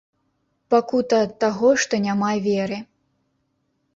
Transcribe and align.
Пакута 0.73 1.19
ад 1.25 1.35
таго, 1.43 1.69
што 1.85 1.93
няма 2.07 2.31
веры. 2.47 2.77